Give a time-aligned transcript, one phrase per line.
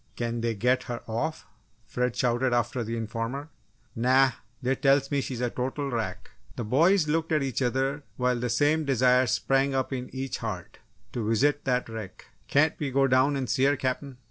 [0.15, 1.45] "Can they get her off?"
[1.85, 3.49] Fred shouted after the informer.
[3.95, 8.39] "Nah they tells me she's a total wrack!" The boys looked at each other while
[8.39, 10.79] the same desire sprang up in each heart
[11.13, 12.25] to visit that wreck!
[12.47, 14.17] "Can't we go down and see her, Captain?"